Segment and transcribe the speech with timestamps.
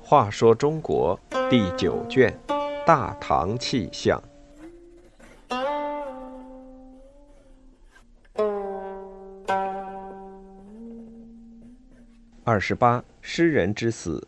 [0.00, 2.32] 话说中国第九卷
[2.86, 4.18] 《大唐气象》
[12.42, 14.26] 二十八，诗人之死。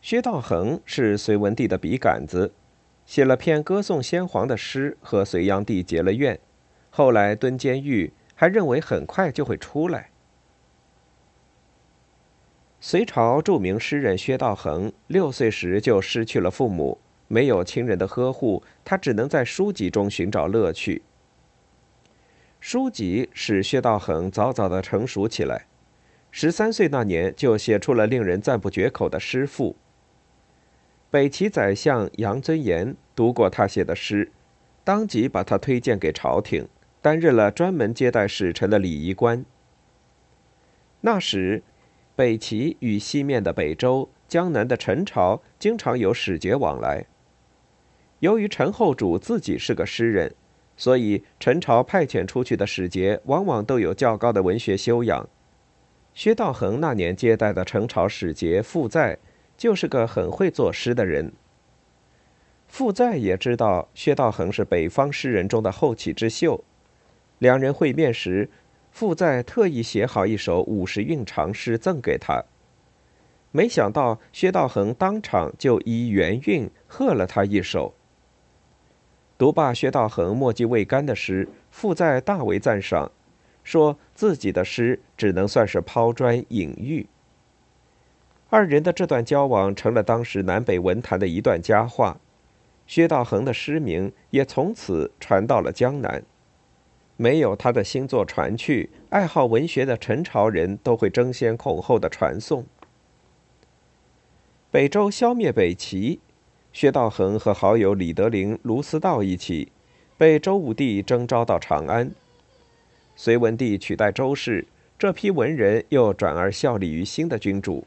[0.00, 2.52] 薛道衡是隋文帝的笔杆子，
[3.04, 6.38] 写了篇歌颂先皇的诗，和隋炀帝结了怨，
[6.94, 10.10] 后来蹲监狱，还认为很快就会出来。
[12.80, 16.98] 隋朝著名诗人薛道衡六岁时就失去了父母，
[17.28, 21.00] 没有亲人的呵护，他只能在书籍中寻找乐趣。
[22.60, 25.64] 书籍使薛道衡早早的成熟起来，
[26.30, 29.76] 十三岁那年就写出了令人赞不绝口的诗赋。
[31.10, 34.30] 北齐宰相杨尊言读过他写的诗，
[34.82, 36.66] 当即把他推荐给朝廷，
[37.02, 39.44] 担任了专门接待使臣的礼仪官。
[41.02, 41.62] 那时。
[42.14, 47.06] 北齐与西面的北周、江南的陈朝经常有使节往来。
[48.18, 50.34] 由于陈后主自己是个诗人，
[50.76, 55.26] 所以陈朝派遣出去的使节往往都有较高的文学修养。
[56.12, 59.18] 薛道衡那年接待的陈朝使节傅在，
[59.56, 61.32] 就是个很会作诗的人。
[62.68, 66.62] 傅在也知道薛道衡是北方诗人中的后起之秀，
[67.42, 68.48] 两人会面时。
[68.92, 72.44] 傅在特意写好一首五十韵长诗赠给他，
[73.50, 77.94] 没想到薛道衡当场就依原韵贺了他一首。
[79.38, 83.10] 读罢薛道衡墨迹未干的诗，傅在大为赞赏，
[83.64, 87.06] 说自己的诗只能算是抛砖引玉。
[88.50, 92.20] 二人的这段交往成了当时南北文坛的一段佳话，
[92.86, 96.22] 薛道衡的诗名也从此传到了江南。
[97.22, 102.66] 没有他的新作传去，爱好文学的陈朝人都会争先恐后的传颂。
[104.72, 106.18] 北周消灭北齐，
[106.72, 109.70] 薛道衡和好友李德林、卢思道一起，
[110.18, 112.10] 被周武帝征召到长安。
[113.14, 114.66] 隋文帝取代周氏，
[114.98, 117.86] 这批文人又转而效力于新的君主。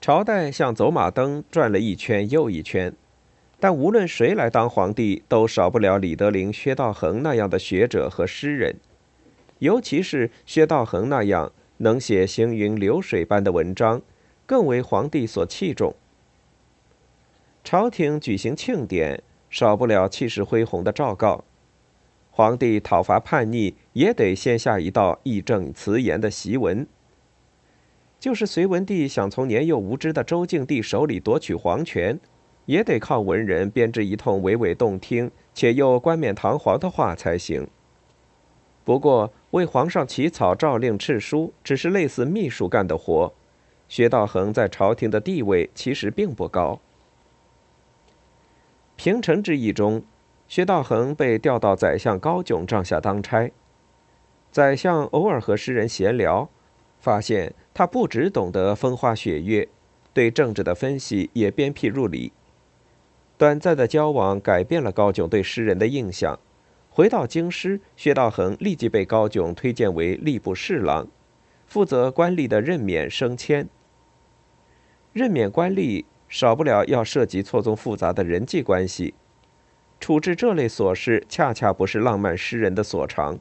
[0.00, 2.92] 朝代像走马灯，转了一圈又一圈。
[3.60, 8.76] 但无论谁来当皇帝，都少不了李德林、薛道衡那样的学者和诗人，
[9.58, 14.00] 尤其是薛道衡那样能写行云流水般的文章，
[14.46, 15.94] 更为皇帝所器重。
[17.64, 21.44] 朝廷举行庆典，少不了气势恢宏的诏告；
[22.30, 26.86] 皇帝讨伐叛逆，也得先下一道义正辞严的檄文。
[28.20, 32.18] 就是隋文帝想从年幼无知的周敬帝手里夺取皇权。
[32.68, 37.66] 也得靠文人编织一通娓娓动听且又冠冕堂皇的话才行。
[38.84, 43.32] 不过，为皇上起草诏令、敕书，只是类似秘书干的活。
[43.88, 46.78] 薛道衡在朝廷的地位其实并不高。
[48.96, 50.02] 平城之役中，
[50.46, 53.50] 薛道衡被调到宰相高炯帐下当差。
[54.52, 56.50] 宰相偶尔和诗人闲聊，
[57.00, 59.68] 发现他不只懂得风花雪月，
[60.12, 62.32] 对政治的分析也鞭辟入里。
[63.38, 66.40] 短暂的交往改变了高炯对诗人的印象。
[66.90, 71.06] 回到京师，薛道衡立即被高炯推荐为吏部侍郎，
[71.64, 73.68] 负责官吏的任免升迁。
[75.12, 79.14] 任免官吏少不了要涉及错综复杂的人际关系，
[80.00, 83.38] 处置这类琐事恰恰不是浪漫诗人的所长。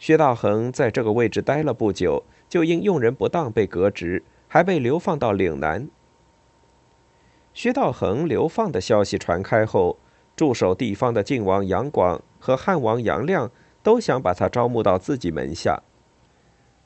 [0.00, 5.88] 薛道衡在这个位置待了不久，就因用人不当被革职，还被流放到岭南。
[7.52, 9.98] 薛道衡流放的消息传开后，
[10.36, 13.50] 驻守地方的晋王杨广和汉王杨亮
[13.82, 15.82] 都想把他招募到自己门下。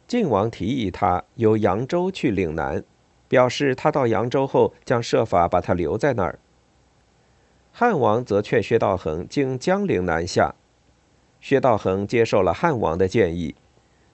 [0.07, 2.83] 晋王提议他由扬州去岭南，
[3.29, 6.39] 表示他到扬州后将设法把他留在那儿。
[7.73, 10.55] 汉王则劝薛道衡经江陵南下，
[11.41, 13.55] 薛道衡接受了汉王的建议，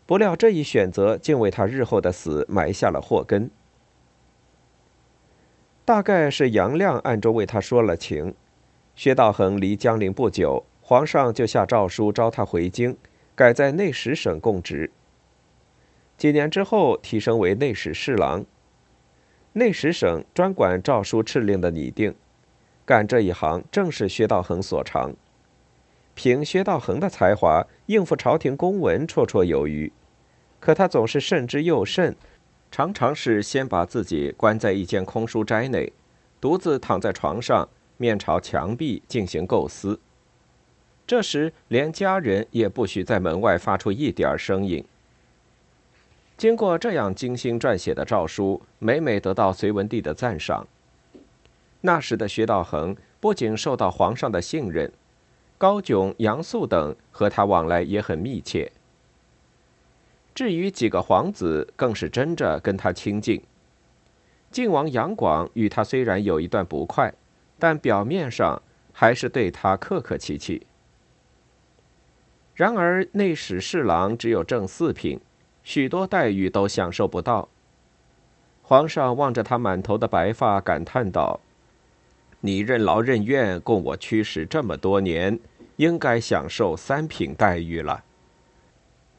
[0.07, 3.51] 不料这一选择竟为他日后的死埋下了祸根。
[5.91, 8.33] 大概是杨亮暗中为他说了情，
[8.95, 12.97] 薛道衡离江陵不久，皇上就下诏书召他回京，
[13.35, 14.89] 改在内史省供职。
[16.17, 18.45] 几年之后，提升为内史侍郎。
[19.55, 22.15] 内史省专管诏书敕令的拟定，
[22.85, 25.13] 干这一行正是薛道衡所长。
[26.15, 29.93] 凭薛道衡的才华，应付朝廷公文绰绰有余，
[30.61, 32.15] 可他总是慎之又慎。
[32.71, 35.93] 常常是先把自己关在一间空书斋内，
[36.41, 39.99] 独自躺在床上，面朝墙壁进行构思。
[41.07, 44.85] 这时连家人也不许在门外发出一点声音。
[46.37, 50.67] 经过这样精心撰写的诏书，每每得到隋文帝的赞赏。
[51.81, 54.91] 那时的薛道衡不仅受到皇上的信任，
[55.59, 58.71] 高炯、杨素等和他往来也很密切。
[60.35, 63.43] 至于几个皇子，更是争着跟他亲近。
[64.51, 67.13] 晋王杨广与他虽然有一段不快，
[67.59, 68.61] 但表面上
[68.93, 70.67] 还是对他客客气气。
[72.55, 75.21] 然而内史侍郎只有正四品。
[75.63, 77.49] 许多待遇都享受不到。
[78.63, 81.39] 皇上望着他满头的白发，感叹道
[82.41, 85.39] ：“你任劳任怨，供我驱使这么多年，
[85.77, 88.03] 应该享受三品待遇了。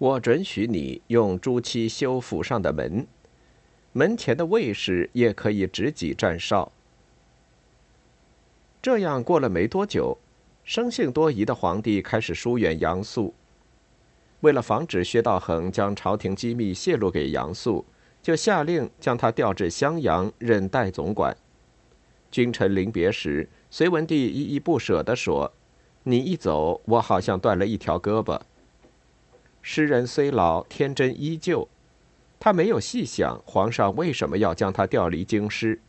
[0.01, 3.06] 我准许你用朱漆修府上的门，
[3.92, 6.71] 门前的卫士也可以执戟站哨。”
[8.81, 10.18] 这样过了没多久，
[10.63, 13.31] 生性多疑的皇帝开始疏远杨素。
[14.39, 17.86] 为了防止薛道衡将朝廷机密泄露给杨素，
[18.24, 21.38] 就下令将他调至襄阳任代总管。
[22.31, 25.53] 君臣临别时，隋文帝依依不舍地说
[26.01, 28.42] ：“你一走，我好像断了一条胳膊。”
[29.62, 31.68] 诗人虽老，天真依旧。
[32.40, 35.80] 他没有细想皇上为什么要将他调离京师，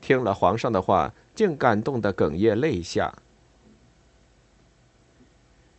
[0.00, 3.14] 听了皇上的话，竟感动得哽咽泪下。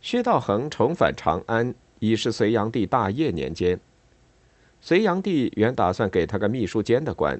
[0.00, 1.74] 薛道衡重返长安。
[2.02, 3.78] 已是隋炀帝大业年间，
[4.80, 7.38] 隋炀帝原打算给他个秘书监的官，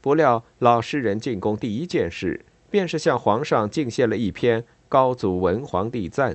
[0.00, 6.34] 不料老诗人进宫第一件事，便是向皇上敬献了一篇《高祖文皇帝赞》。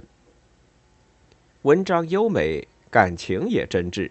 [1.64, 4.10] 文章优美，感情也真挚，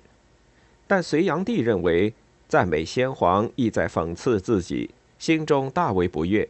[0.86, 2.14] 但隋炀帝认为
[2.48, 6.48] 赞美先皇意在讽刺自己，心中大为不悦，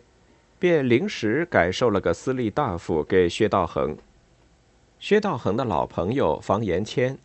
[0.58, 3.96] 便临时改授了个司隶大夫给薛道衡。
[4.98, 7.16] 薛道衡的老朋友房延谦，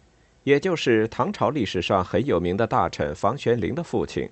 [0.43, 4.29] 也就是唐朝历史上很有名的大臣房玄龄的父亲，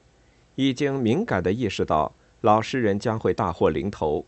[0.56, 4.26] 已经敏感地意识到老诗人将会大祸临头，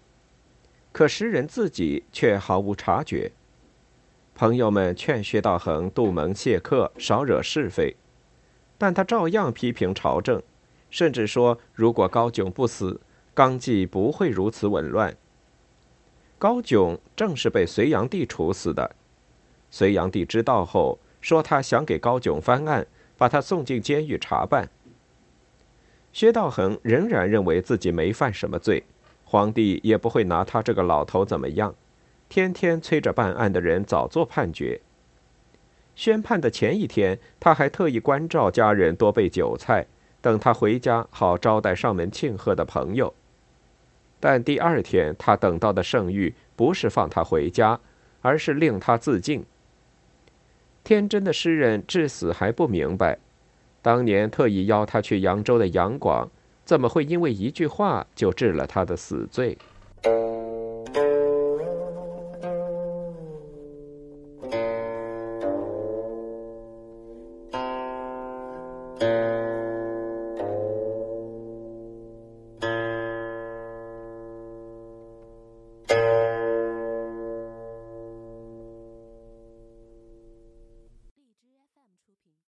[0.91, 3.31] 可诗人自己却毫无察觉。
[4.35, 7.95] 朋友们劝薛道衡杜门谢客，少惹是非，
[8.79, 10.41] 但他照样批评朝政，
[10.89, 12.99] 甚至说如果高炯不死，
[13.35, 15.15] 纲纪不会如此紊乱。
[16.39, 18.95] 高炯正是被隋炀帝处死的。
[19.69, 24.67] 隋炀帝知道后，说他想给高炯翻案，把他送进监狱查办。
[26.11, 28.83] 薛道衡仍然认为自己没犯什么罪，
[29.23, 31.73] 皇帝也不会拿他这个老头怎么样，
[32.33, 34.81] 天天催着办案的人早做判决。
[35.93, 39.85] 宣判的前一天，他还特意关照家人多备酒菜，
[40.19, 43.13] 等他回家好招待上门庆贺的朋友。
[44.19, 47.79] 但第二天，他等到的圣谕不是放他回家，
[48.23, 49.45] 而是令他自尽。
[50.83, 53.19] 天真的诗人至死还不明白，
[53.83, 56.31] 当年特意邀他去扬州的杨广，
[56.65, 59.55] 怎么会因为一句话就治了他的死罪？